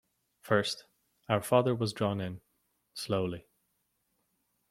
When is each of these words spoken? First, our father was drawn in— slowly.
First, 0.39 0.85
our 1.29 1.43
father 1.43 1.75
was 1.75 1.93
drawn 1.93 2.21
in— 2.21 2.41
slowly. 2.95 3.45